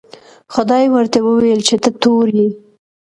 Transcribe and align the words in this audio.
خدای 0.53 0.85
ورته 0.93 1.19
وویل 1.21 1.61
چې 1.67 1.75
ته 1.83 1.89
تور 2.01 2.25
یې. 2.39 2.47